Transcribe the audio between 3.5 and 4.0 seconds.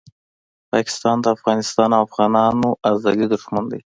ده